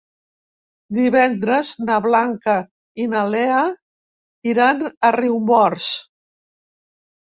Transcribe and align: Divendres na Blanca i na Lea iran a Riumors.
Divendres 0.99 1.73
na 1.91 1.99
Blanca 2.07 2.57
i 3.05 3.07
na 3.13 3.23
Lea 3.37 3.63
iran 4.57 4.85
a 4.91 5.17
Riumors. 5.23 5.97